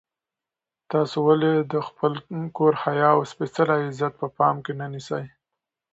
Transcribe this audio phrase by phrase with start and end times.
[0.91, 2.11] تاسو ولې د خپل
[2.57, 5.25] کور حیا او سپېڅلی عزت په پام کې نه نیسئ؟